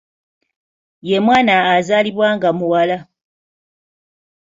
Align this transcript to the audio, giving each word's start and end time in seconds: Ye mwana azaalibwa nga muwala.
Ye 1.09 1.17
mwana 1.25 1.55
azaalibwa 1.75 2.27
nga 2.35 2.49
muwala. 2.57 2.97